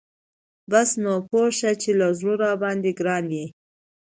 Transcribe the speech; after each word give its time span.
بس 0.71 0.89
نو 1.03 1.13
پوه 1.29 1.47
شه 1.59 1.71
چې 1.81 1.89
له 1.99 2.07
زړه 2.19 2.33
راباندی 2.43 2.91
ګران 2.99 3.25
یي. 3.35 3.45